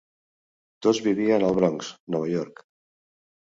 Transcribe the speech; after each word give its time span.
Tots 0.85 1.01
vivien 1.07 1.45
al 1.49 1.53
Bronx, 1.59 1.91
Nova 2.17 2.33
York. 2.33 2.65